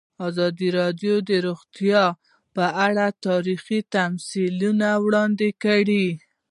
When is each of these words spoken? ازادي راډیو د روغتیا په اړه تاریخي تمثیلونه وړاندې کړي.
ازادي 0.27 0.69
راډیو 0.79 1.15
د 1.29 1.31
روغتیا 1.45 2.03
په 2.55 2.65
اړه 2.85 3.05
تاریخي 3.27 3.79
تمثیلونه 3.95 4.87
وړاندې 5.05 5.49
کړي. 5.63 6.07